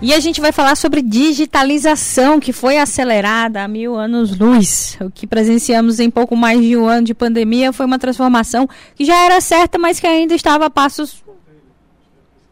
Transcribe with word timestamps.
E 0.00 0.12
a 0.12 0.20
gente 0.20 0.42
vai 0.42 0.52
falar 0.52 0.76
sobre 0.76 1.00
digitalização, 1.00 2.38
que 2.38 2.52
foi 2.52 2.76
acelerada 2.76 3.64
há 3.64 3.68
mil 3.68 3.96
anos-luz. 3.96 4.98
O 5.00 5.10
que 5.10 5.26
presenciamos 5.26 5.98
em 5.98 6.10
pouco 6.10 6.36
mais 6.36 6.60
de 6.60 6.76
um 6.76 6.86
ano 6.86 7.06
de 7.06 7.14
pandemia 7.14 7.72
foi 7.72 7.86
uma 7.86 7.98
transformação 7.98 8.68
que 8.94 9.06
já 9.06 9.16
era 9.24 9.40
certa, 9.40 9.78
mas 9.78 9.98
que 9.98 10.06
ainda 10.06 10.34
estava 10.34 10.66
a 10.66 10.70
passos, 10.70 11.24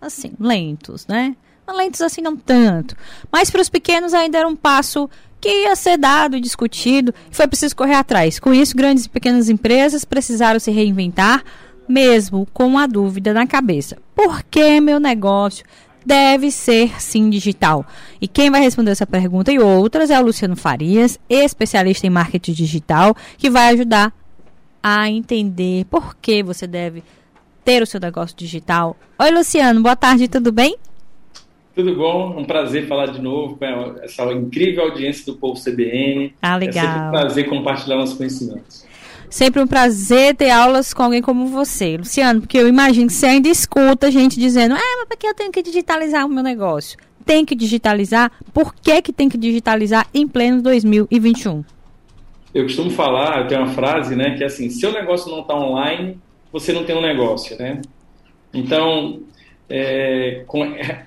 assim, 0.01 0.33
lentos, 0.41 1.07
né? 1.07 1.37
Lentos 1.69 2.01
assim 2.01 2.23
não 2.23 2.35
tanto. 2.35 2.97
Mas 3.31 3.51
para 3.51 3.61
os 3.61 3.69
pequenos 3.69 4.15
ainda 4.15 4.39
era 4.39 4.49
um 4.49 4.57
passo 4.57 5.09
que 5.39 5.65
ia 5.65 5.77
ser 5.77 5.99
dado 5.99 6.37
e 6.37 6.41
discutido, 6.41 7.15
e 7.31 7.37
foi 7.37 7.47
preciso 7.47 7.77
correr 7.77 7.95
atrás. 7.95 8.41
Com 8.41 8.55
isso, 8.55 8.75
grandes 8.75 9.05
e 9.05 9.11
pequenas 9.11 9.51
empresas 9.51 10.03
precisaram 10.03 10.59
se 10.59 10.71
reinventar, 10.71 11.45
mesmo 11.87 12.49
com 12.55 12.79
a 12.79 12.87
dúvida 12.87 13.35
na 13.35 13.47
cabeça. 13.47 13.99
Por 14.15 14.43
que 14.45 14.81
meu 14.81 14.99
negócio 14.99 15.65
deve 16.05 16.51
ser 16.51 17.01
sim 17.01 17.31
digital? 17.31 17.85
E 18.21 18.29
quem 18.29 18.51
vai 18.51 18.61
responder 18.61 18.91
essa 18.91 19.07
pergunta 19.07 19.53
e 19.53 19.59
outras 19.59 20.11
é 20.11 20.21
o 20.21 20.25
Luciano 20.25 20.57
Farias, 20.57 21.19
especialista 21.29 22.07
em 22.07 22.11
marketing 22.11 22.53
digital, 22.53 23.17
que 23.39 23.51
vai 23.51 23.73
ajudar 23.73 24.13
a 24.83 25.09
entender 25.09 25.87
por 25.87 26.15
que 26.17 26.43
você 26.43 26.67
deve 26.67 27.03
ter 27.65 27.83
o 27.83 27.87
seu 27.87 27.99
negócio 27.99 28.37
digital. 28.37 28.97
Oi, 29.19 29.31
Luciano, 29.31 29.83
boa 29.83 29.97
tarde, 29.97 30.29
tudo 30.29 30.53
bem? 30.53 30.77
Tudo 31.75 31.97
bom? 31.97 32.39
Um 32.39 32.45
prazer 32.45 32.87
falar 32.87 33.07
de 33.07 33.21
novo 33.21 33.57
com 33.57 33.65
essa 34.03 34.23
incrível 34.33 34.85
audiência 34.85 35.25
do 35.33 35.39
Povo 35.39 35.61
CBN. 35.61 36.33
Ah, 36.41 36.57
legal. 36.57 36.85
É 36.85 36.89
sempre 36.89 37.07
um 37.07 37.11
prazer 37.11 37.49
compartilhar 37.49 37.97
nossos 37.97 38.17
conhecimentos. 38.17 38.87
Sempre 39.35 39.61
um 39.61 39.67
prazer 39.67 40.37
ter 40.37 40.49
aulas 40.51 40.95
com 40.95 41.03
alguém 41.03 41.21
como 41.21 41.49
você, 41.49 41.97
Luciano, 41.97 42.43
porque 42.43 42.57
eu 42.57 42.69
imagino 42.69 43.09
que 43.09 43.15
você 43.15 43.27
ainda 43.27 43.49
escuta 43.49 44.09
gente 44.09 44.39
dizendo: 44.39 44.77
ah, 44.77 44.97
mas 44.99 45.09
por 45.09 45.17
que 45.17 45.27
eu 45.27 45.35
tenho 45.35 45.51
que 45.51 45.61
digitalizar 45.61 46.25
o 46.25 46.29
meu 46.29 46.41
negócio? 46.41 46.97
Tem 47.27 47.45
que 47.45 47.57
digitalizar. 47.57 48.31
Por 48.53 48.73
que, 48.73 49.03
que 49.03 49.13
tem 49.13 49.29
que 49.29 49.37
digitalizar 49.37 50.07
em 50.15 50.29
pleno 50.29 50.63
2021? 50.63 51.65
Eu 52.55 52.63
costumo 52.63 52.91
falar, 52.91 53.41
eu 53.41 53.49
tenho 53.49 53.63
uma 53.63 53.73
frase, 53.73 54.15
né, 54.15 54.37
que 54.37 54.45
é 54.45 54.47
assim: 54.47 54.71
seu 54.71 54.93
negócio 54.93 55.29
não 55.29 55.41
está 55.41 55.57
online, 55.57 56.17
você 56.53 56.73
não 56.73 56.85
tem 56.85 56.97
um 56.97 57.03
negócio, 57.03 57.59
né? 57.59 57.83
Então, 58.55 59.21
é, 59.69 60.45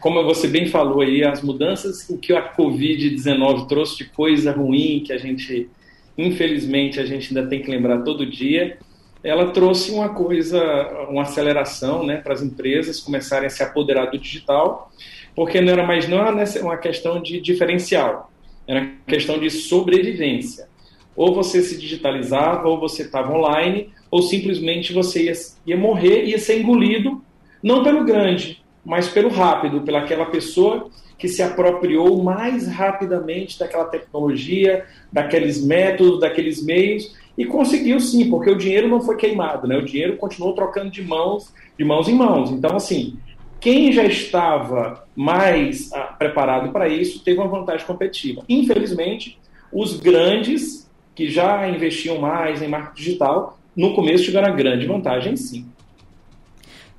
como 0.02 0.22
você 0.26 0.50
bem 0.50 0.68
falou 0.68 1.00
aí, 1.00 1.24
as 1.24 1.42
mudanças, 1.42 2.06
o 2.10 2.18
que 2.18 2.34
a 2.34 2.54
Covid-19 2.54 3.70
trouxe 3.70 4.00
de 4.00 4.04
coisa 4.10 4.52
ruim 4.52 5.02
que 5.06 5.14
a 5.14 5.18
gente 5.18 5.70
infelizmente 6.18 7.00
a 7.00 7.06
gente 7.06 7.36
ainda 7.36 7.50
tem 7.50 7.62
que 7.62 7.70
lembrar 7.70 8.02
todo 8.02 8.26
dia, 8.26 8.78
ela 9.24 9.52
trouxe 9.52 9.92
uma 9.92 10.10
coisa, 10.10 10.62
uma 11.10 11.24
aceleração 11.24 12.06
né, 12.06 12.18
para 12.18 12.34
as 12.34 12.42
empresas 12.42 13.00
começarem 13.00 13.48
a 13.48 13.50
se 13.50 13.62
apoderar 13.64 14.10
do 14.10 14.18
digital, 14.18 14.92
porque 15.36 15.60
não 15.62 15.74
era 15.74 15.86
mais 15.86 16.08
não 16.08 16.20
uma 16.62 16.78
questão 16.78 17.22
de 17.22 17.40
diferencial, 17.42 18.32
era 18.66 18.90
questão 19.06 19.40
de 19.40 19.50
sobrevivência. 19.50 20.68
Ou 21.16 21.34
você 21.34 21.62
se 21.62 21.80
digitalizava, 21.80 22.68
ou 22.68 22.80
você 22.80 23.04
estava 23.04 23.36
online, 23.36 23.90
ou 24.10 24.22
simplesmente 24.22 24.94
você 24.94 25.26
ia, 25.26 25.34
ia 25.66 25.78
morrer, 25.78 26.26
ia 26.26 26.38
ser 26.38 26.60
engolido, 26.60 27.24
não 27.62 27.84
pelo 27.84 28.04
grande, 28.04 28.64
mas 28.86 29.08
pelo 29.10 29.30
rápido, 29.30 29.82
pela 29.82 30.00
aquela 30.00 30.26
pessoa 30.26 30.90
que 31.18 31.28
se 31.28 31.42
apropriou 31.42 32.24
mais 32.24 32.68
rapidamente 32.68 33.58
daquela 33.58 33.86
tecnologia, 33.86 34.86
daqueles 35.12 35.64
métodos, 35.64 36.20
daqueles 36.20 36.64
meios 36.64 37.16
e 37.38 37.46
conseguiu 37.46 38.00
sim, 38.00 38.30
porque 38.30 38.50
o 38.50 38.58
dinheiro 38.58 38.88
não 38.88 39.02
foi 39.02 39.16
queimado, 39.16 39.68
né? 39.68 39.78
O 39.78 39.86
dinheiro 39.86 40.18
continuou 40.18 40.54
trocando 40.54 40.90
de 40.90 41.04
mãos, 41.04 41.54
de 41.78 41.86
mãos 41.86 42.08
em 42.08 42.16
mãos. 42.16 42.52
Então, 42.52 42.76
assim, 42.76 43.18
quem 43.60 43.92
já 43.92 44.04
estava 44.04 45.06
mais 45.16 45.92
ah, 45.94 46.16
preparado 46.18 46.72
para 46.72 46.88
isso 46.88 47.24
teve 47.24 47.40
uma 47.40 47.48
vantagem 47.48 47.86
competitiva. 47.86 48.44
Infelizmente, 48.48 49.40
os 49.72 50.00
grandes 50.00 50.90
que 51.16 51.30
já 51.30 51.68
investiam 51.68 52.20
mais 52.20 52.62
em 52.62 52.68
marketing 52.68 53.04
digital, 53.04 53.58
no 53.76 53.94
começo 53.94 54.24
tiveram 54.24 54.48
a 54.50 54.56
grande 54.56 54.86
vantagem, 54.86 55.36
sim. 55.36 55.66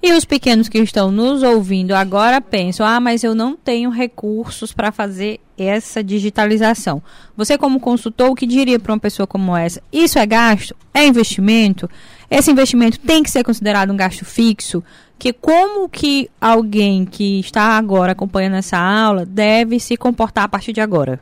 E 0.00 0.12
os 0.12 0.25
pequenos 0.25 0.69
que 0.69 0.78
estão 0.78 1.10
nos 1.10 1.42
ouvindo 1.42 1.92
agora 1.92 2.41
pensam: 2.41 2.86
ah, 2.86 3.00
mas 3.00 3.25
eu 3.25 3.34
não 3.34 3.56
tenho 3.56 3.91
recursos 3.91 4.72
para 4.72 4.92
fazer 4.92 5.41
essa 5.56 6.04
digitalização. 6.04 7.03
Você, 7.36 7.59
como 7.59 7.81
consultor, 7.81 8.31
o 8.31 8.34
que 8.34 8.47
diria 8.47 8.78
para 8.78 8.92
uma 8.92 9.00
pessoa 9.00 9.26
como 9.26 9.56
essa? 9.56 9.82
Isso 9.92 10.19
é 10.19 10.25
gasto? 10.25 10.75
É 10.94 11.04
investimento? 11.04 11.91
Esse 12.31 12.50
investimento 12.50 13.00
tem 13.00 13.22
que 13.22 13.31
ser 13.31 13.42
considerado 13.42 13.92
um 13.92 13.97
gasto 13.97 14.25
fixo? 14.25 14.84
Que 15.19 15.32
como 15.32 15.88
que 15.88 16.30
alguém 16.41 17.04
que 17.04 17.41
está 17.41 17.76
agora 17.76 18.12
acompanhando 18.12 18.54
essa 18.54 18.78
aula 18.78 19.26
deve 19.26 19.80
se 19.80 19.97
comportar 19.97 20.44
a 20.44 20.48
partir 20.48 20.72
de 20.72 20.80
agora? 20.80 21.19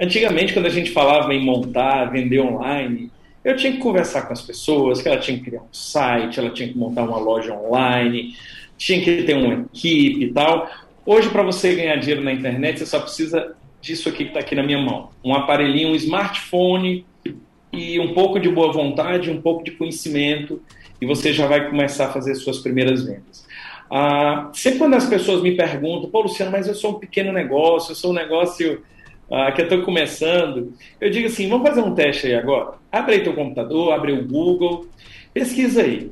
Antigamente, 0.00 0.54
quando 0.54 0.64
a 0.66 0.70
gente 0.70 0.90
falava 0.92 1.34
em 1.34 1.44
montar, 1.44 2.06
vender 2.06 2.40
online, 2.40 3.10
eu 3.44 3.56
tinha 3.56 3.72
que 3.72 3.78
conversar 3.78 4.22
com 4.22 4.32
as 4.32 4.42
pessoas, 4.42 5.00
que 5.00 5.08
ela 5.08 5.18
tinha 5.18 5.38
que 5.38 5.44
criar 5.44 5.62
um 5.62 5.72
site, 5.72 6.38
ela 6.38 6.50
tinha 6.50 6.68
que 6.68 6.76
montar 6.76 7.02
uma 7.02 7.18
loja 7.18 7.54
online, 7.54 8.34
tinha 8.76 9.02
que 9.02 9.22
ter 9.22 9.34
uma 9.34 9.66
equipe 9.72 10.24
e 10.24 10.32
tal. 10.32 10.68
Hoje, 11.06 11.28
para 11.30 11.42
você 11.42 11.74
ganhar 11.74 11.96
dinheiro 11.96 12.22
na 12.22 12.32
internet, 12.32 12.78
você 12.78 12.86
só 12.86 13.00
precisa 13.00 13.56
disso 13.80 14.08
aqui 14.08 14.24
que 14.24 14.30
está 14.30 14.40
aqui 14.40 14.54
na 14.54 14.62
minha 14.62 14.78
mão: 14.78 15.10
um 15.24 15.34
aparelhinho, 15.34 15.88
um 15.88 15.94
smartphone 15.94 17.06
e 17.72 17.98
um 17.98 18.12
pouco 18.12 18.38
de 18.38 18.48
boa 18.48 18.72
vontade, 18.72 19.30
um 19.30 19.40
pouco 19.40 19.64
de 19.64 19.70
conhecimento, 19.70 20.62
e 21.00 21.06
você 21.06 21.32
já 21.32 21.46
vai 21.46 21.68
começar 21.68 22.06
a 22.06 22.12
fazer 22.12 22.34
suas 22.34 22.58
primeiras 22.58 23.04
vendas. 23.04 23.46
Ah, 23.90 24.50
sempre 24.52 24.78
quando 24.78 24.94
as 24.94 25.06
pessoas 25.06 25.42
me 25.42 25.56
perguntam, 25.56 26.10
pô, 26.10 26.20
Luciano, 26.20 26.52
mas 26.52 26.68
eu 26.68 26.74
sou 26.74 26.92
um 26.92 26.98
pequeno 27.00 27.32
negócio, 27.32 27.90
eu 27.90 27.96
sou 27.96 28.10
um 28.10 28.14
negócio 28.14 28.82
ah, 29.30 29.52
que 29.52 29.60
eu 29.60 29.64
estou 29.64 29.82
começando, 29.82 30.72
eu 31.00 31.10
digo 31.10 31.28
assim, 31.28 31.48
vamos 31.48 31.68
fazer 31.68 31.80
um 31.80 31.94
teste 31.94 32.26
aí 32.26 32.34
agora. 32.34 32.74
Abre 32.90 33.14
aí 33.14 33.22
teu 33.22 33.34
computador, 33.34 33.92
abre 33.92 34.12
o 34.12 34.26
Google, 34.26 34.86
pesquisa 35.32 35.82
aí. 35.82 36.10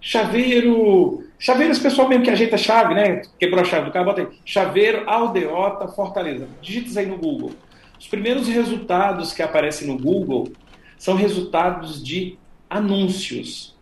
Chaveiro, 0.00 1.24
chaveiro 1.38 1.72
esse 1.72 1.82
pessoal 1.82 2.08
mesmo 2.08 2.24
que 2.24 2.30
ajeita 2.30 2.54
a 2.54 2.58
chave, 2.58 2.94
né? 2.94 3.22
Quebrou 3.38 3.60
a 3.60 3.64
chave 3.64 3.86
do 3.86 3.92
carro, 3.92 4.06
bota 4.06 4.22
aí. 4.22 4.28
Chaveiro 4.44 5.02
Aldeota 5.08 5.88
Fortaleza. 5.88 6.48
Digita 6.62 6.88
isso 6.88 6.98
aí 6.98 7.06
no 7.06 7.18
Google. 7.18 7.52
Os 7.98 8.06
primeiros 8.06 8.48
resultados 8.48 9.32
que 9.32 9.42
aparecem 9.42 9.88
no 9.88 9.98
Google 9.98 10.48
são 10.96 11.16
resultados 11.16 12.02
de 12.02 12.38
anúncios. 12.68 13.76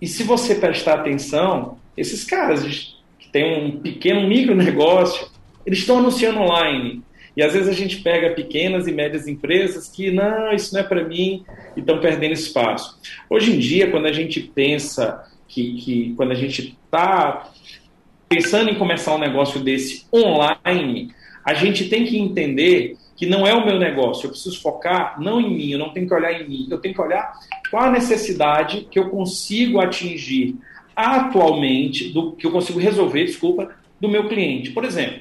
E 0.00 0.06
se 0.06 0.24
você 0.24 0.54
prestar 0.56 0.94
atenção, 0.94 1.78
esses 1.96 2.24
caras 2.24 2.64
que 3.18 3.28
têm 3.28 3.66
um 3.66 3.80
pequeno 3.80 4.26
micro 4.26 4.54
negócio, 4.54 5.28
eles 5.64 5.80
estão 5.80 5.98
anunciando 5.98 6.40
online. 6.40 7.02
E 7.36 7.42
às 7.42 7.52
vezes 7.52 7.68
a 7.68 7.72
gente 7.72 8.00
pega 8.00 8.34
pequenas 8.34 8.86
e 8.86 8.92
médias 8.92 9.26
empresas 9.26 9.88
que, 9.88 10.10
não, 10.10 10.52
isso 10.52 10.72
não 10.72 10.80
é 10.80 10.84
para 10.84 11.04
mim, 11.04 11.44
e 11.76 11.80
estão 11.80 12.00
perdendo 12.00 12.32
espaço. 12.32 12.98
Hoje 13.28 13.54
em 13.54 13.58
dia, 13.58 13.90
quando 13.90 14.06
a 14.06 14.12
gente 14.12 14.40
pensa 14.40 15.24
que, 15.48 15.74
que 15.78 16.14
quando 16.16 16.32
a 16.32 16.36
gente 16.36 16.76
está 16.84 17.50
pensando 18.28 18.70
em 18.70 18.76
começar 18.76 19.14
um 19.14 19.18
negócio 19.18 19.60
desse 19.60 20.06
online, 20.12 21.12
a 21.44 21.54
gente 21.54 21.88
tem 21.88 22.04
que 22.04 22.18
entender 22.18 22.96
que 23.16 23.26
não 23.26 23.46
é 23.46 23.54
o 23.54 23.64
meu 23.64 23.78
negócio, 23.78 24.26
eu 24.26 24.30
preciso 24.30 24.60
focar 24.60 25.20
não 25.20 25.40
em 25.40 25.54
mim, 25.54 25.70
eu 25.70 25.78
não 25.78 25.90
tenho 25.90 26.06
que 26.06 26.14
olhar 26.14 26.32
em 26.32 26.48
mim, 26.48 26.66
eu 26.70 26.78
tenho 26.78 26.94
que 26.94 27.00
olhar 27.00 27.32
qual 27.70 27.84
a 27.84 27.90
necessidade 27.90 28.88
que 28.90 28.98
eu 28.98 29.08
consigo 29.08 29.80
atingir 29.80 30.56
atualmente, 30.96 32.12
do 32.12 32.32
que 32.32 32.46
eu 32.46 32.50
consigo 32.50 32.78
resolver, 32.78 33.24
desculpa, 33.24 33.70
do 34.00 34.08
meu 34.08 34.28
cliente. 34.28 34.70
Por 34.70 34.84
exemplo, 34.84 35.20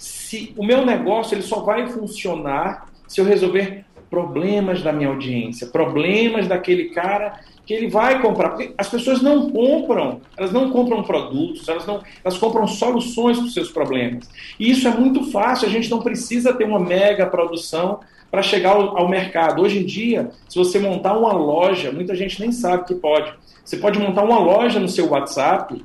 se 0.00 0.54
o 0.56 0.64
meu 0.64 0.86
negócio 0.86 1.34
ele 1.34 1.42
só 1.42 1.60
vai 1.60 1.86
funcionar 1.88 2.88
se 3.06 3.20
eu 3.20 3.24
resolver 3.24 3.84
problemas 4.08 4.82
da 4.82 4.92
minha 4.94 5.10
audiência, 5.10 5.66
problemas 5.66 6.48
daquele 6.48 6.86
cara 6.86 7.38
que 7.66 7.74
ele 7.74 7.88
vai 7.88 8.22
comprar. 8.22 8.48
Porque 8.48 8.72
as 8.78 8.88
pessoas 8.88 9.20
não 9.20 9.50
compram, 9.50 10.22
elas 10.38 10.52
não 10.52 10.70
compram 10.70 11.02
produtos, 11.02 11.68
elas 11.68 11.86
não, 11.86 12.02
elas 12.24 12.38
compram 12.38 12.66
soluções 12.66 13.36
para 13.36 13.46
os 13.46 13.52
seus 13.52 13.70
problemas. 13.70 14.26
E 14.58 14.70
isso 14.70 14.88
é 14.88 14.90
muito 14.90 15.30
fácil, 15.30 15.68
a 15.68 15.70
gente 15.70 15.90
não 15.90 16.00
precisa 16.00 16.54
ter 16.54 16.64
uma 16.64 16.80
mega 16.80 17.26
produção 17.26 18.00
para 18.30 18.42
chegar 18.42 18.70
ao, 18.70 18.96
ao, 18.96 19.08
mercado. 19.08 19.60
Hoje 19.60 19.80
em 19.80 19.84
dia, 19.84 20.30
se 20.48 20.56
você 20.56 20.78
montar 20.78 21.16
uma 21.18 21.32
loja, 21.32 21.92
muita 21.92 22.16
gente 22.16 22.40
nem 22.40 22.52
sabe 22.52 22.86
que 22.86 22.94
pode. 22.94 23.34
Você 23.62 23.76
pode 23.76 23.98
montar 23.98 24.24
uma 24.24 24.38
loja 24.38 24.80
no 24.80 24.88
seu 24.88 25.10
WhatsApp, 25.10 25.84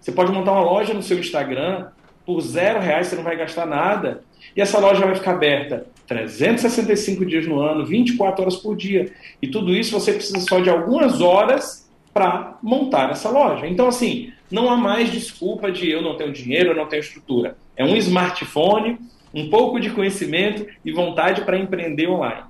você 0.00 0.12
pode 0.12 0.30
montar 0.30 0.52
uma 0.52 0.62
loja 0.62 0.94
no 0.94 1.02
seu 1.02 1.18
Instagram, 1.18 1.88
por 2.30 2.40
zero 2.40 2.78
reais 2.80 3.08
você 3.08 3.16
não 3.16 3.24
vai 3.24 3.36
gastar 3.36 3.66
nada. 3.66 4.22
E 4.56 4.60
essa 4.60 4.78
loja 4.78 5.04
vai 5.04 5.16
ficar 5.16 5.32
aberta 5.32 5.86
365 6.06 7.26
dias 7.26 7.44
no 7.46 7.60
ano, 7.60 7.84
24 7.84 8.42
horas 8.42 8.56
por 8.56 8.76
dia. 8.76 9.12
E 9.42 9.48
tudo 9.48 9.74
isso 9.74 9.98
você 9.98 10.12
precisa 10.12 10.38
só 10.40 10.60
de 10.60 10.70
algumas 10.70 11.20
horas 11.20 11.90
para 12.14 12.56
montar 12.62 13.10
essa 13.10 13.28
loja. 13.28 13.66
Então, 13.66 13.88
assim, 13.88 14.32
não 14.48 14.70
há 14.70 14.76
mais 14.76 15.10
desculpa 15.10 15.72
de 15.72 15.90
eu 15.90 16.02
não 16.02 16.16
tenho 16.16 16.32
dinheiro, 16.32 16.70
eu 16.70 16.76
não 16.76 16.86
tenho 16.86 17.00
estrutura. 17.00 17.56
É 17.76 17.84
um 17.84 17.96
smartphone, 17.96 18.96
um 19.34 19.50
pouco 19.50 19.80
de 19.80 19.90
conhecimento 19.90 20.64
e 20.84 20.92
vontade 20.92 21.42
para 21.42 21.58
empreender 21.58 22.08
online. 22.08 22.42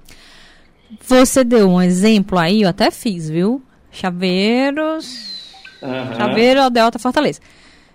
Você 1.00 1.42
deu 1.42 1.70
um 1.70 1.80
exemplo 1.80 2.38
aí, 2.38 2.62
eu 2.62 2.68
até 2.68 2.90
fiz, 2.90 3.30
viu? 3.30 3.62
Chaveiros. 3.90 5.54
Uhum. 5.82 6.14
Chaveiro 6.16 6.68
Delta 6.68 6.98
Fortaleza. 6.98 7.40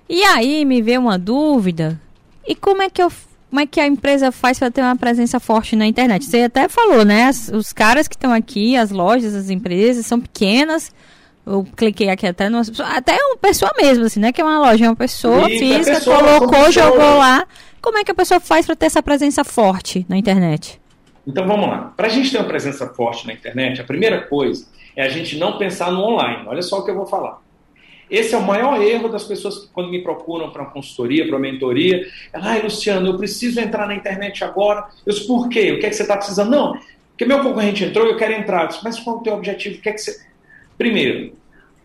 E 0.08 0.24
aí 0.24 0.66
me 0.66 0.82
veio 0.82 1.02
uma 1.02 1.18
dúvida. 1.18 2.00
E 2.48 2.56
como 2.56 2.82
é 2.82 2.90
que 2.90 3.02
eu 3.02 3.12
como 3.50 3.62
é 3.62 3.66
que 3.66 3.80
a 3.80 3.88
empresa 3.88 4.34
faz 4.34 4.60
para 4.60 4.70
ter 4.70 4.82
uma 4.82 4.98
presença 4.98 5.40
forte 5.40 5.78
na 5.78 5.86
internet? 5.86 6.26
Você 6.26 6.42
até 6.42 6.68
falou, 6.68 7.06
né? 7.06 7.28
As, 7.28 7.48
os 7.48 7.72
caras 7.72 8.06
que 8.06 8.16
estão 8.16 8.34
aqui, 8.34 8.76
as 8.76 8.92
lojas, 8.92 9.34
as 9.34 9.50
empresas, 9.50 10.06
são 10.06 10.20
pequenas. 10.20 10.92
Eu 11.46 11.66
cliquei 11.76 12.10
aqui 12.10 12.28
até 12.28 12.50
numa, 12.50 12.64
até 12.94 13.14
uma 13.14 13.38
pessoa 13.38 13.72
mesmo, 13.78 14.04
assim, 14.04 14.20
né? 14.20 14.34
Que 14.34 14.42
é 14.42 14.44
uma 14.44 14.60
loja, 14.60 14.86
é 14.86 14.90
uma 14.90 14.96
pessoa 14.96 15.50
Isso, 15.50 15.60
física, 15.60 15.96
pessoa, 15.96 16.18
colocou, 16.18 16.70
jogou 16.70 17.18
lá. 17.18 17.48
Como 17.82 17.98
é 17.98 18.04
que 18.04 18.12
a 18.12 18.16
pessoa 18.16 18.42
faz 18.42 18.66
para 18.66 18.76
ter 18.76 18.88
essa 18.88 19.02
presença 19.02 19.44
forte 19.46 20.06
na 20.10 20.18
internet? 20.18 20.82
Então 21.26 21.48
vamos 21.48 21.70
lá. 21.70 21.94
Para 21.96 22.08
a 22.08 22.10
gente 22.10 22.32
ter 22.32 22.38
uma 22.40 22.48
presença 22.48 22.88
forte 22.88 23.26
na 23.26 23.32
internet, 23.32 23.80
a 23.80 23.86
primeira 23.86 24.24
coisa 24.24 24.66
é 24.96 25.04
a 25.04 25.10
gente 25.10 25.38
não 25.38 25.58
pensar 25.58 25.92
no 25.92 26.02
online. 26.02 26.44
Olha 26.46 26.62
só 26.62 26.80
o 26.80 26.84
que 26.84 26.92
eu 26.92 26.96
vou 26.96 27.06
falar. 27.06 27.45
Esse 28.10 28.36
é 28.36 28.38
o 28.38 28.46
maior 28.46 28.82
erro 28.82 29.10
das 29.10 29.24
pessoas 29.24 29.60
que, 29.60 29.68
quando 29.68 29.90
me 29.90 30.02
procuram 30.02 30.50
para 30.50 30.64
uma 30.64 30.72
consultoria, 30.72 31.26
para 31.26 31.36
uma 31.36 31.42
mentoria. 31.42 32.08
Ai, 32.34 32.62
Luciano, 32.62 33.08
eu 33.08 33.18
preciso 33.18 33.60
entrar 33.60 33.88
na 33.88 33.96
internet 33.96 34.44
agora. 34.44 34.88
Eu 35.06 35.14
disse, 35.14 35.28
por 35.28 35.50
quê? 35.50 35.72
O 35.72 35.80
que 35.80 35.86
é 35.86 35.90
que 35.90 35.96
você 35.96 36.04
está 36.04 36.18
precisando? 36.18 36.52
Não, 36.52 36.80
porque 37.10 37.26
meu 37.26 37.42
concorrente 37.42 37.84
entrou 37.84 38.06
e 38.08 38.12
eu 38.12 38.18
quero 38.18 38.34
entrar. 38.34 38.64
Eu 38.64 38.68
disse, 38.68 38.84
mas 38.84 39.00
qual 39.00 39.18
é 39.18 39.20
o 39.20 39.24
teu 39.24 39.34
objetivo? 39.34 39.78
O 39.78 39.82
que 39.82 39.90
é 39.90 39.94
que 39.94 40.00
você. 40.00 40.20
Primeiro, 40.78 41.34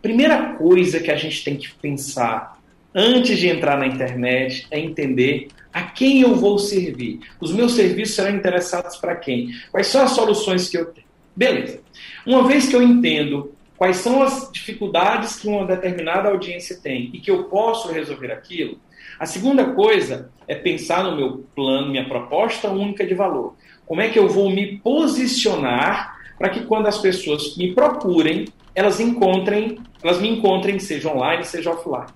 primeira 0.03 0.55
coisa 0.55 0.99
que 0.99 1.11
a 1.11 1.17
gente 1.17 1.45
tem 1.45 1.57
que 1.57 1.73
pensar 1.75 2.59
antes 2.95 3.39
de 3.39 3.49
entrar 3.49 3.79
na 3.79 3.87
internet 3.87 4.67
é 4.71 4.79
entender 4.79 5.49
a 5.73 5.83
quem 5.83 6.21
eu 6.21 6.35
vou 6.35 6.59
servir. 6.59 7.21
Os 7.41 7.53
meus 7.53 7.75
serviços 7.75 8.17
serão 8.17 8.35
interessados 8.35 8.97
para 8.97 9.15
quem? 9.15 9.51
Quais 9.71 9.87
são 9.87 10.03
as 10.03 10.11
soluções 10.11 10.69
que 10.69 10.77
eu 10.77 10.87
tenho? 10.87 11.07
Beleza. 11.35 11.81
Uma 12.27 12.47
vez 12.47 12.69
que 12.69 12.75
eu 12.75 12.83
entendo 12.83 13.53
quais 13.81 13.97
são 13.97 14.23
as 14.23 14.51
dificuldades 14.53 15.37
que 15.37 15.49
uma 15.49 15.65
determinada 15.65 16.29
audiência 16.29 16.79
tem 16.83 17.09
e 17.15 17.19
que 17.19 17.31
eu 17.31 17.45
posso 17.45 17.91
resolver 17.91 18.31
aquilo. 18.31 18.79
A 19.19 19.25
segunda 19.25 19.73
coisa 19.73 20.31
é 20.47 20.55
pensar 20.55 21.03
no 21.03 21.17
meu 21.17 21.47
plano, 21.57 21.89
minha 21.89 22.07
proposta 22.07 22.69
única 22.69 23.07
de 23.07 23.15
valor. 23.15 23.57
Como 23.87 24.03
é 24.03 24.11
que 24.11 24.19
eu 24.19 24.29
vou 24.29 24.51
me 24.51 24.77
posicionar 24.81 26.15
para 26.39 26.51
que 26.51 26.67
quando 26.67 26.89
as 26.89 26.99
pessoas 26.99 27.57
me 27.57 27.75
procurem, 27.75 28.49
elas 28.75 29.01
encontrem, 29.01 29.79
elas 30.03 30.21
me 30.21 30.29
encontrem, 30.29 30.79
seja 30.79 31.11
online, 31.11 31.43
seja 31.47 31.71
offline. 31.71 32.13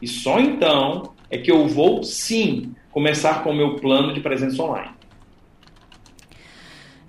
E 0.00 0.06
só 0.06 0.38
então 0.38 1.12
é 1.28 1.36
que 1.36 1.50
eu 1.50 1.66
vou 1.66 2.04
sim 2.04 2.72
começar 2.92 3.42
com 3.42 3.50
o 3.50 3.56
meu 3.56 3.74
plano 3.80 4.14
de 4.14 4.20
presença 4.20 4.62
online. 4.62 4.92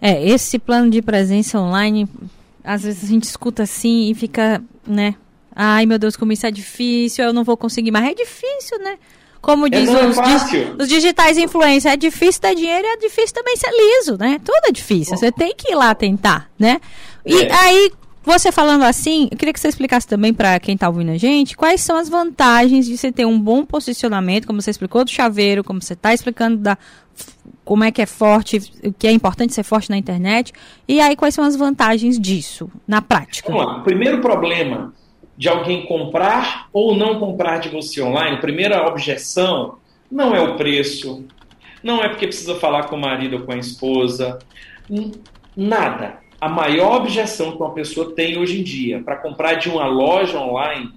É, 0.01 0.27
esse 0.27 0.57
plano 0.57 0.89
de 0.89 1.03
presença 1.03 1.59
online 1.59 2.09
às 2.65 2.83
vezes 2.83 3.03
a 3.03 3.07
gente 3.07 3.23
escuta 3.23 3.63
assim 3.63 4.09
e 4.09 4.15
fica, 4.15 4.61
né? 4.85 5.15
Ai, 5.55 5.85
meu 5.85 5.97
Deus, 5.97 6.17
como 6.17 6.33
isso 6.33 6.45
é 6.45 6.51
difícil, 6.51 7.23
eu 7.23 7.31
não 7.31 7.43
vou 7.43 7.55
conseguir 7.55 7.91
mais. 7.91 8.05
É 8.09 8.13
difícil, 8.13 8.79
né? 8.79 8.97
Como 9.41 9.67
é, 9.67 9.69
diz 9.69 9.87
é 9.87 10.07
os, 10.07 10.15
di 10.15 10.81
os, 10.81 10.89
digitais 10.89 11.37
influência, 11.37 11.89
é 11.89 11.95
difícil 11.95 12.41
ter 12.41 12.55
dinheiro 12.55 12.83
e 12.83 12.89
é 12.89 12.97
difícil 12.97 13.35
também 13.35 13.55
ser 13.55 13.69
liso, 13.69 14.17
né? 14.17 14.41
Tudo 14.43 14.59
é 14.67 14.71
difícil, 14.71 15.15
você 15.15 15.31
tem 15.31 15.53
que 15.55 15.71
ir 15.71 15.75
lá 15.75 15.93
tentar, 15.93 16.49
né? 16.57 16.81
E 17.23 17.43
é. 17.43 17.53
aí, 17.53 17.91
você 18.23 18.51
falando 18.51 18.81
assim, 18.81 19.27
eu 19.29 19.37
queria 19.37 19.53
que 19.53 19.59
você 19.59 19.67
explicasse 19.67 20.07
também 20.07 20.33
para 20.33 20.59
quem 20.59 20.73
está 20.73 20.89
ouvindo 20.89 21.11
a 21.11 21.17
gente, 21.17 21.55
quais 21.55 21.81
são 21.81 21.95
as 21.95 22.09
vantagens 22.09 22.87
de 22.87 22.97
você 22.97 23.11
ter 23.11 23.25
um 23.25 23.39
bom 23.39 23.63
posicionamento, 23.63 24.47
como 24.47 24.59
você 24.59 24.71
explicou 24.71 25.05
do 25.05 25.11
chaveiro, 25.11 25.63
como 25.63 25.79
você 25.79 25.93
está 25.93 26.11
explicando 26.11 26.57
da 26.57 26.75
como 27.65 27.83
é 27.83 27.91
que 27.91 28.01
é 28.01 28.05
forte, 28.05 28.71
o 28.83 28.93
que 28.93 29.07
é 29.07 29.11
importante 29.11 29.53
ser 29.53 29.63
forte 29.63 29.89
na 29.89 29.97
internet, 29.97 30.53
e 30.87 31.01
aí 31.01 31.15
quais 31.15 31.33
são 31.33 31.43
as 31.43 31.55
vantagens 31.55 32.19
disso 32.19 32.69
na 32.87 33.01
prática? 33.01 33.51
Vamos 33.51 33.65
lá. 33.65 33.79
Primeiro 33.79 34.21
problema 34.21 34.93
de 35.35 35.49
alguém 35.49 35.85
comprar 35.85 36.69
ou 36.71 36.95
não 36.95 37.19
comprar 37.19 37.57
de 37.57 37.69
você 37.69 38.01
online, 38.01 38.37
primeira 38.37 38.87
objeção 38.87 39.79
não 40.09 40.33
é 40.33 40.39
o 40.39 40.55
preço, 40.55 41.25
não 41.83 42.01
é 42.01 42.07
porque 42.07 42.27
precisa 42.27 42.55
falar 42.55 42.83
com 42.83 42.95
o 42.95 43.01
marido 43.01 43.37
ou 43.37 43.41
com 43.43 43.51
a 43.51 43.57
esposa, 43.57 44.39
nada. 45.57 46.19
A 46.39 46.47
maior 46.47 46.97
objeção 46.97 47.51
que 47.51 47.57
uma 47.57 47.73
pessoa 47.73 48.13
tem 48.13 48.37
hoje 48.37 48.59
em 48.59 48.63
dia 48.63 49.01
para 49.01 49.15
comprar 49.15 49.55
de 49.55 49.69
uma 49.69 49.87
loja 49.87 50.39
online 50.39 50.91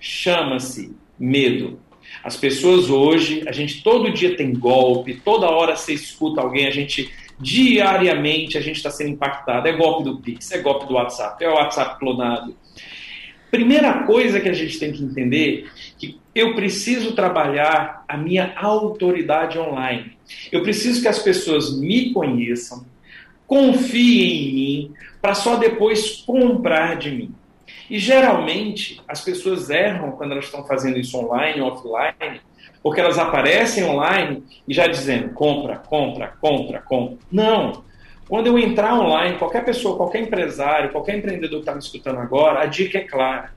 chama-se 0.00 0.96
medo. 1.18 1.78
As 2.22 2.36
pessoas 2.36 2.88
hoje, 2.88 3.42
a 3.46 3.52
gente 3.52 3.82
todo 3.82 4.12
dia 4.12 4.36
tem 4.36 4.52
golpe, 4.52 5.20
toda 5.24 5.50
hora 5.50 5.76
você 5.76 5.92
escuta 5.92 6.40
alguém, 6.40 6.66
a 6.66 6.70
gente 6.70 7.10
diariamente 7.38 8.56
a 8.56 8.60
gente 8.60 8.76
está 8.76 8.90
sendo 8.90 9.10
impactado. 9.10 9.66
É 9.66 9.72
golpe 9.72 10.04
do 10.04 10.18
Pix, 10.18 10.52
é 10.52 10.58
golpe 10.58 10.86
do 10.86 10.94
WhatsApp, 10.94 11.42
é 11.44 11.48
o 11.48 11.54
WhatsApp 11.54 11.98
clonado. 11.98 12.56
Primeira 13.50 14.04
coisa 14.04 14.40
que 14.40 14.48
a 14.48 14.52
gente 14.54 14.78
tem 14.78 14.92
que 14.92 15.02
entender 15.02 15.70
que 15.98 16.18
eu 16.34 16.54
preciso 16.54 17.14
trabalhar 17.14 18.04
a 18.08 18.16
minha 18.16 18.54
autoridade 18.56 19.58
online. 19.58 20.16
Eu 20.50 20.62
preciso 20.62 21.02
que 21.02 21.08
as 21.08 21.18
pessoas 21.18 21.78
me 21.78 22.12
conheçam, 22.12 22.86
confiem 23.46 24.48
em 24.48 24.54
mim, 24.54 24.94
para 25.20 25.34
só 25.34 25.56
depois 25.56 26.22
comprar 26.24 26.96
de 26.96 27.10
mim. 27.10 27.34
E 27.92 27.98
geralmente 27.98 29.02
as 29.06 29.20
pessoas 29.20 29.68
erram 29.68 30.12
quando 30.12 30.32
elas 30.32 30.46
estão 30.46 30.64
fazendo 30.64 30.98
isso 30.98 31.14
online 31.18 31.60
ou 31.60 31.68
offline, 31.68 32.40
porque 32.82 32.98
elas 32.98 33.18
aparecem 33.18 33.84
online 33.84 34.42
e 34.66 34.72
já 34.72 34.86
dizendo 34.86 35.34
compra, 35.34 35.76
compra, 35.76 36.32
compra, 36.40 36.80
compra. 36.80 37.18
Não. 37.30 37.84
Quando 38.26 38.46
eu 38.46 38.58
entrar 38.58 38.98
online, 38.98 39.36
qualquer 39.36 39.62
pessoa, 39.62 39.98
qualquer 39.98 40.22
empresário, 40.22 40.90
qualquer 40.90 41.18
empreendedor 41.18 41.58
que 41.58 41.64
está 41.64 41.74
me 41.74 41.80
escutando 41.80 42.18
agora, 42.18 42.62
a 42.62 42.64
dica 42.64 42.96
é 42.96 43.02
clara. 43.02 43.52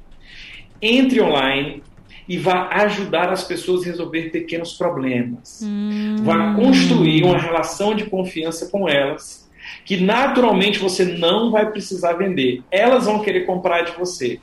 Entre 0.82 1.22
online 1.22 1.82
e 2.28 2.38
vá 2.38 2.68
ajudar 2.84 3.30
as 3.30 3.46
pessoas 3.46 3.84
a 3.84 3.86
resolver 3.86 4.32
pequenos 4.32 4.74
problemas. 4.74 5.62
Hum. 5.64 6.18
Vá 6.24 6.54
construir 6.56 7.24
uma 7.24 7.38
relação 7.38 7.96
de 7.96 8.04
confiança 8.04 8.70
com 8.70 8.90
elas 8.90 9.45
que 9.84 9.98
naturalmente 9.98 10.80
você 10.80 11.06
não 11.06 11.52
vai 11.52 11.70
precisar 11.70 12.14
vender. 12.14 12.62
Elas 12.72 13.06
vão 13.06 13.22
querer 13.22 13.46
comprar 13.46 13.82
de 13.82 13.92
você. 13.94 14.40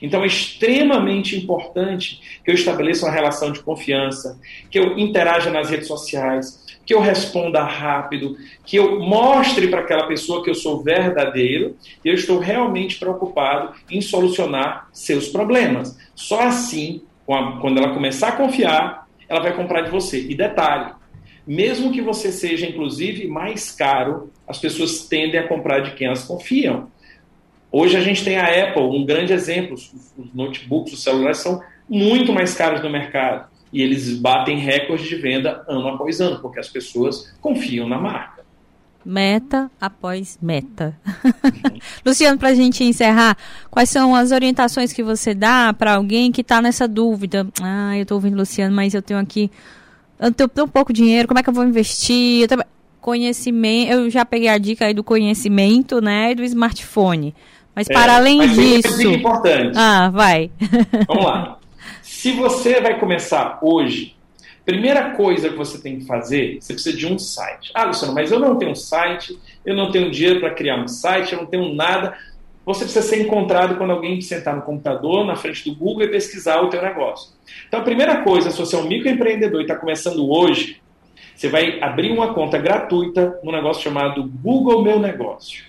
Então 0.00 0.22
é 0.22 0.26
extremamente 0.26 1.36
importante 1.36 2.40
que 2.44 2.50
eu 2.50 2.54
estabeleça 2.54 3.06
uma 3.06 3.12
relação 3.12 3.52
de 3.52 3.60
confiança, 3.60 4.38
que 4.70 4.78
eu 4.78 4.98
interaja 4.98 5.50
nas 5.50 5.70
redes 5.70 5.88
sociais, 5.88 6.64
que 6.86 6.94
eu 6.94 7.00
responda 7.00 7.62
rápido, 7.62 8.36
que 8.64 8.76
eu 8.76 9.00
mostre 9.00 9.68
para 9.68 9.80
aquela 9.80 10.06
pessoa 10.06 10.42
que 10.42 10.48
eu 10.48 10.54
sou 10.54 10.82
verdadeiro 10.82 11.76
e 12.04 12.08
eu 12.08 12.14
estou 12.14 12.38
realmente 12.38 12.98
preocupado 12.98 13.74
em 13.90 14.00
solucionar 14.00 14.88
seus 14.92 15.28
problemas. 15.28 15.98
Só 16.14 16.40
assim, 16.40 17.02
quando 17.26 17.78
ela 17.78 17.92
começar 17.92 18.28
a 18.28 18.32
confiar, 18.32 19.06
ela 19.28 19.40
vai 19.40 19.54
comprar 19.54 19.82
de 19.82 19.90
você. 19.90 20.18
E 20.18 20.34
detalhe, 20.34 20.92
mesmo 21.48 21.90
que 21.90 22.02
você 22.02 22.30
seja, 22.30 22.66
inclusive, 22.66 23.26
mais 23.26 23.70
caro, 23.70 24.30
as 24.46 24.58
pessoas 24.58 25.06
tendem 25.08 25.40
a 25.40 25.48
comprar 25.48 25.80
de 25.80 25.92
quem 25.92 26.06
elas 26.06 26.24
confiam. 26.24 26.90
Hoje 27.72 27.96
a 27.96 28.00
gente 28.00 28.22
tem 28.22 28.36
a 28.36 28.68
Apple, 28.68 28.82
um 28.82 29.06
grande 29.06 29.32
exemplo. 29.32 29.72
Os, 29.72 29.90
notebooks, 30.34 30.92
os 30.92 31.02
celulares 31.02 31.38
são 31.38 31.62
muito 31.88 32.34
mais 32.34 32.54
caros 32.54 32.82
no 32.82 32.90
mercado. 32.90 33.48
E 33.72 33.80
eles 33.80 34.14
batem 34.20 34.58
recordes 34.58 35.08
de 35.08 35.16
venda 35.16 35.64
ano 35.66 35.88
após 35.88 36.20
ano, 36.20 36.38
porque 36.38 36.60
as 36.60 36.68
pessoas 36.68 37.34
confiam 37.40 37.88
na 37.88 37.96
marca. 37.96 38.44
Meta 39.02 39.70
após 39.80 40.38
meta. 40.42 40.94
Luciano, 42.04 42.38
para 42.38 42.50
a 42.50 42.54
gente 42.54 42.84
encerrar, 42.84 43.38
quais 43.70 43.88
são 43.88 44.14
as 44.14 44.32
orientações 44.32 44.92
que 44.92 45.02
você 45.02 45.32
dá 45.32 45.72
para 45.72 45.94
alguém 45.94 46.30
que 46.30 46.42
está 46.42 46.60
nessa 46.60 46.86
dúvida? 46.86 47.46
Ah, 47.62 47.96
eu 47.96 48.02
estou 48.02 48.16
ouvindo 48.16 48.36
Luciano, 48.36 48.76
mas 48.76 48.92
eu 48.92 49.00
tenho 49.00 49.18
aqui 49.18 49.50
eu 50.20 50.32
tenho 50.32 50.48
tão 50.48 50.68
pouco 50.68 50.92
dinheiro, 50.92 51.28
como 51.28 51.38
é 51.38 51.42
que 51.42 51.48
eu 51.48 51.54
vou 51.54 51.64
investir? 51.64 52.42
Eu 52.42 52.64
conhecimento, 53.00 53.92
eu 53.92 54.10
já 54.10 54.24
peguei 54.24 54.48
a 54.48 54.58
dica 54.58 54.86
aí 54.86 54.92
do 54.92 55.02
conhecimento, 55.02 56.00
né, 56.00 56.32
e 56.32 56.34
do 56.34 56.44
smartphone. 56.44 57.34
Mas 57.74 57.88
é, 57.88 57.94
para 57.94 58.16
além 58.16 58.38
mas 58.38 58.54
disso, 58.54 59.02
importante. 59.02 59.78
Ah, 59.78 60.10
vai. 60.10 60.50
Vamos 61.06 61.24
lá. 61.24 61.58
Se 62.02 62.32
você 62.32 62.80
vai 62.80 62.98
começar 62.98 63.60
hoje, 63.62 64.16
primeira 64.64 65.12
coisa 65.12 65.48
que 65.48 65.56
você 65.56 65.78
tem 65.78 66.00
que 66.00 66.04
fazer, 66.04 66.58
você 66.60 66.74
precisa 66.74 66.96
de 66.96 67.06
um 67.06 67.18
site. 67.18 67.70
Ah, 67.72 67.84
Luciano, 67.84 68.12
mas 68.12 68.32
eu 68.32 68.38
não 68.38 68.56
tenho 68.56 68.72
um 68.72 68.74
site, 68.74 69.38
eu 69.64 69.74
não 69.74 69.90
tenho 69.90 70.10
dinheiro 70.10 70.40
para 70.40 70.50
criar 70.50 70.76
um 70.76 70.88
site, 70.88 71.32
eu 71.32 71.40
não 71.40 71.46
tenho 71.46 71.74
nada. 71.74 72.14
Você 72.68 72.84
precisa 72.84 73.00
ser 73.00 73.22
encontrado 73.22 73.78
quando 73.78 73.92
alguém 73.92 74.20
sentar 74.20 74.54
no 74.54 74.60
computador, 74.60 75.24
na 75.24 75.34
frente 75.36 75.64
do 75.64 75.74
Google 75.74 76.02
e 76.02 76.08
pesquisar 76.08 76.60
o 76.60 76.68
teu 76.68 76.82
negócio. 76.82 77.32
Então, 77.66 77.80
a 77.80 77.82
primeira 77.82 78.20
coisa, 78.20 78.50
se 78.50 78.58
você 78.58 78.76
é 78.76 78.78
um 78.78 78.86
microempreendedor 78.86 79.60
e 79.60 79.62
está 79.62 79.74
começando 79.74 80.30
hoje, 80.30 80.78
você 81.34 81.48
vai 81.48 81.80
abrir 81.80 82.12
uma 82.12 82.34
conta 82.34 82.58
gratuita 82.58 83.40
no 83.42 83.52
negócio 83.52 83.82
chamado 83.82 84.22
Google 84.22 84.82
Meu 84.82 84.98
Negócio. 84.98 85.64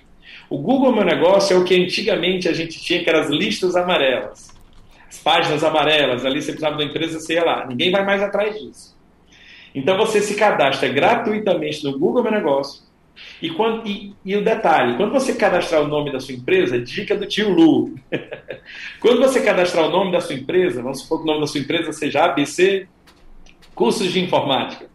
O 0.50 0.58
Google 0.58 0.92
Meu 0.92 1.06
Negócio 1.06 1.56
é 1.56 1.58
o 1.58 1.64
que 1.64 1.74
antigamente 1.74 2.50
a 2.50 2.54
gente 2.54 2.78
tinha, 2.82 3.02
que 3.02 3.10
eram 3.10 3.22
as 3.22 3.30
listas 3.30 3.78
amarelas. 3.78 4.54
As 5.08 5.20
páginas 5.20 5.64
amarelas, 5.64 6.26
ali 6.26 6.42
você 6.42 6.52
precisava 6.52 6.76
da 6.76 6.84
empresa, 6.84 7.18
sei 7.22 7.40
lá. 7.40 7.66
Ninguém 7.66 7.92
vai 7.92 8.04
mais 8.04 8.22
atrás 8.22 8.60
disso. 8.60 8.94
Então 9.74 9.96
você 9.96 10.20
se 10.20 10.36
cadastra 10.36 10.90
gratuitamente 10.90 11.82
no 11.82 11.98
Google 11.98 12.24
Meu 12.24 12.34
Negócio. 12.34 12.89
E, 13.42 13.50
quando, 13.50 13.88
e, 13.88 14.14
e 14.26 14.36
o 14.36 14.44
detalhe, 14.44 14.98
quando 14.98 15.12
você 15.12 15.34
cadastrar 15.34 15.82
o 15.82 15.88
nome 15.88 16.12
da 16.12 16.20
sua 16.20 16.36
empresa, 16.36 16.80
dica 16.80 17.16
do 17.16 17.26
tio 17.26 17.50
Lu. 17.50 17.96
quando 19.00 19.20
você 19.20 19.42
cadastrar 19.42 19.86
o 19.86 19.90
nome 19.90 20.12
da 20.12 20.20
sua 20.20 20.36
empresa, 20.36 20.82
vamos 20.82 21.02
supor 21.02 21.20
que 21.20 21.24
o 21.24 21.28
nome 21.28 21.42
da 21.42 21.48
sua 21.48 21.62
empresa 21.62 21.94
seja 21.94 22.26
ABC 22.26 22.88
Cursos 23.74 24.12
de 24.12 24.20
Informática. 24.20 24.88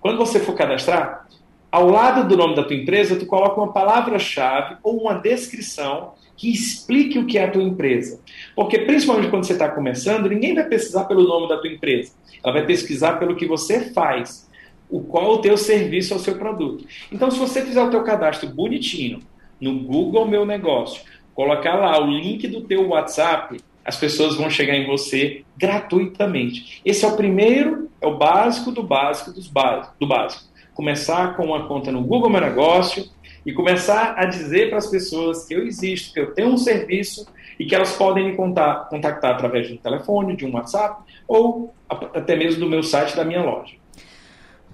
Quando 0.00 0.18
você 0.18 0.40
for 0.40 0.54
cadastrar, 0.54 1.28
ao 1.70 1.88
lado 1.88 2.28
do 2.28 2.36
nome 2.36 2.56
da 2.56 2.64
tua 2.64 2.76
empresa, 2.76 3.16
tu 3.16 3.24
coloca 3.24 3.60
uma 3.60 3.72
palavra-chave 3.72 4.76
ou 4.82 5.00
uma 5.00 5.14
descrição 5.14 6.14
que 6.36 6.50
explique 6.50 7.18
o 7.18 7.26
que 7.26 7.38
é 7.38 7.44
a 7.44 7.50
tua 7.50 7.62
empresa. 7.62 8.20
Porque 8.56 8.80
principalmente 8.80 9.30
quando 9.30 9.44
você 9.44 9.52
está 9.52 9.68
começando, 9.68 10.28
ninguém 10.28 10.54
vai 10.54 10.64
pesquisar 10.64 11.04
pelo 11.04 11.22
nome 11.22 11.48
da 11.48 11.58
tua 11.58 11.70
empresa. 11.70 12.12
Ela 12.44 12.54
vai 12.54 12.66
pesquisar 12.66 13.12
pelo 13.12 13.36
que 13.36 13.46
você 13.46 13.92
faz, 13.92 14.50
o 14.92 15.00
qual 15.00 15.32
o 15.32 15.38
teu 15.38 15.56
serviço 15.56 16.14
ou 16.14 16.20
seu 16.20 16.36
produto. 16.36 16.86
Então, 17.10 17.30
se 17.30 17.38
você 17.38 17.62
fizer 17.62 17.82
o 17.82 17.90
teu 17.90 18.04
cadastro 18.04 18.48
bonitinho 18.48 19.20
no 19.60 19.80
Google 19.80 20.28
Meu 20.28 20.46
Negócio, 20.46 21.02
colocar 21.34 21.74
lá 21.74 22.00
o 22.00 22.06
link 22.06 22.46
do 22.46 22.60
teu 22.60 22.90
WhatsApp, 22.90 23.58
as 23.84 23.96
pessoas 23.96 24.36
vão 24.36 24.48
chegar 24.48 24.76
em 24.76 24.86
você 24.86 25.42
gratuitamente. 25.56 26.80
Esse 26.84 27.04
é 27.04 27.08
o 27.08 27.16
primeiro, 27.16 27.90
é 28.00 28.06
o 28.06 28.16
básico 28.16 28.70
do 28.70 28.82
básico 28.82 29.32
dos 29.32 29.48
básicos, 29.48 29.96
do 29.98 30.06
básico 30.06 30.52
começar 30.74 31.36
com 31.36 31.44
uma 31.44 31.66
conta 31.66 31.92
no 31.92 32.02
Google 32.02 32.30
Meu 32.30 32.40
Negócio 32.40 33.04
e 33.44 33.52
começar 33.52 34.14
a 34.16 34.24
dizer 34.24 34.68
para 34.68 34.78
as 34.78 34.86
pessoas 34.86 35.44
que 35.44 35.54
eu 35.54 35.66
existo, 35.66 36.14
que 36.14 36.20
eu 36.20 36.32
tenho 36.34 36.48
um 36.48 36.56
serviço 36.56 37.26
e 37.58 37.66
que 37.66 37.74
elas 37.74 37.94
podem 37.96 38.30
me 38.30 38.36
contar, 38.36 38.88
contactar 38.88 39.32
através 39.32 39.68
de 39.68 39.74
um 39.74 39.76
telefone, 39.76 40.36
de 40.36 40.46
um 40.46 40.54
WhatsApp 40.54 41.02
ou 41.26 41.74
até 41.88 42.36
mesmo 42.36 42.60
do 42.60 42.70
meu 42.70 42.82
site, 42.82 43.16
da 43.16 43.24
minha 43.24 43.42
loja. 43.42 43.74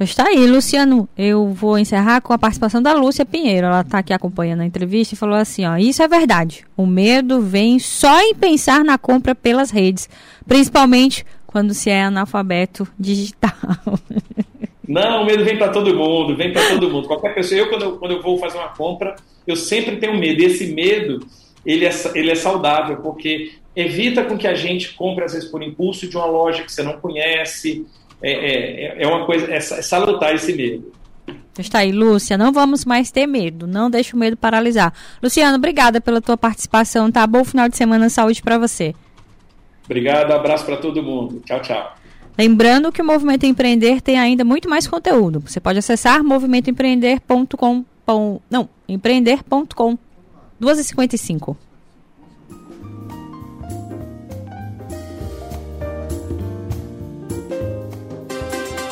Está 0.01 0.29
aí, 0.29 0.47
Luciano. 0.47 1.09
Eu 1.19 1.49
vou 1.49 1.77
encerrar 1.77 2.21
com 2.21 2.33
a 2.33 2.39
participação 2.39 2.81
da 2.81 2.93
Lúcia 2.93 3.27
Pinheiro. 3.27 3.67
Ela 3.67 3.81
está 3.81 3.99
aqui 3.99 4.13
acompanhando 4.13 4.61
a 4.61 4.67
entrevista 4.67 5.15
e 5.15 5.19
falou 5.19 5.35
assim: 5.35 5.67
ó, 5.67 5.77
isso 5.77 6.03
é 6.03 6.09
verdade. 6.09 6.65
O 6.77 6.87
medo 6.87 7.41
vem 7.41 7.81
só 7.81 8.21
em 8.21 8.35
pensar 8.35 8.85
na 8.85 8.97
compra 8.97 9.35
pelas 9.35 9.71
redes, 9.71 10.09
principalmente 10.47 11.27
quando 11.47 11.75
se 11.75 11.91
é 11.91 12.05
analfabeto 12.05 12.87
digital. 12.99 13.53
Não, 14.87 15.23
o 15.23 15.27
medo 15.27 15.45
vem 15.45 15.59
para 15.59 15.69
todo 15.69 15.95
mundo, 15.95 16.35
vem 16.35 16.53
para 16.53 16.67
todo 16.69 16.89
mundo. 16.89 17.09
Qualquer 17.09 17.35
pessoa, 17.35 17.59
eu 17.59 17.69
quando, 17.69 17.83
eu 17.83 17.97
quando 17.99 18.13
eu 18.13 18.23
vou 18.23 18.39
fazer 18.39 18.57
uma 18.57 18.69
compra, 18.69 19.17
eu 19.47 19.57
sempre 19.57 19.97
tenho 19.97 20.17
medo. 20.17 20.41
E 20.41 20.47
esse 20.47 20.73
medo, 20.73 21.27
ele 21.67 21.85
é, 21.85 21.91
ele 22.15 22.31
é 22.31 22.35
saudável, 22.35 22.97
porque 22.99 23.53
evita 23.77 24.25
com 24.25 24.39
que 24.39 24.47
a 24.47 24.55
gente 24.55 24.95
compre, 24.95 25.25
às 25.25 25.35
vezes, 25.35 25.51
por 25.51 25.63
impulso 25.63 26.09
de 26.09 26.17
uma 26.17 26.25
loja 26.25 26.63
que 26.63 26.73
você 26.73 26.83
não 26.83 26.99
conhece. 27.01 27.85
É, 28.23 28.33
é, 28.33 29.03
é 29.03 29.07
uma 29.07 29.25
coisa, 29.25 29.47
é, 29.51 29.57
é 29.57 29.61
salutar 29.61 30.35
esse 30.35 30.53
medo. 30.53 30.93
Está 31.59 31.81
aí, 31.81 31.93
Lúcia. 31.93 32.39
Não 32.39 32.53
vamos 32.53 32.85
mais 32.85 33.11
ter 33.11 33.27
medo. 33.27 33.67
Não 33.67 33.91
deixe 33.91 34.15
o 34.15 34.19
medo 34.19 34.37
paralisar. 34.37 34.93
Luciano, 35.23 35.57
obrigada 35.57 36.01
pela 36.01 36.21
tua 36.21 36.37
participação. 36.37 37.11
Tá 37.11 37.27
bom 37.27 37.45
final 37.45 37.69
de 37.69 37.77
semana, 37.77 38.09
saúde 38.09 38.43
para 38.43 38.59
você. 38.59 38.95
Obrigado, 39.85 40.33
abraço 40.33 40.65
para 40.65 40.77
todo 40.77 41.03
mundo. 41.03 41.43
Tchau, 41.45 41.61
tchau. 41.61 41.97
Lembrando 42.37 42.93
que 42.93 43.03
o 43.03 43.05
Movimento 43.05 43.45
Empreender 43.47 44.01
tem 44.01 44.19
ainda 44.19 44.45
muito 44.45 44.69
mais 44.69 44.87
conteúdo. 44.87 45.43
Você 45.45 45.59
pode 45.59 45.79
acessar 45.79 46.23
movimentoempreender.com. 46.23 47.85
Não, 48.49 48.69
empreender.com. 48.89 49.99
2h55. 50.61 51.57